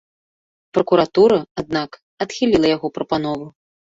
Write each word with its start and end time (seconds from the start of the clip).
Пракуратура, 0.77 1.37
аднак, 1.61 1.91
адхіліла 2.27 2.67
яго 2.75 2.87
прапанову. 2.99 3.47